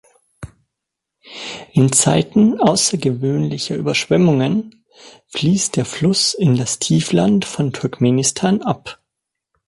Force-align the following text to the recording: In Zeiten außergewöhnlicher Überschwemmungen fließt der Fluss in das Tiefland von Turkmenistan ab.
In 1.73 1.93
Zeiten 1.93 2.59
außergewöhnlicher 2.59 3.75
Überschwemmungen 3.75 4.83
fließt 5.27 5.75
der 5.75 5.85
Fluss 5.85 6.33
in 6.33 6.55
das 6.57 6.79
Tiefland 6.79 7.45
von 7.45 7.71
Turkmenistan 7.71 8.63
ab. 8.63 8.99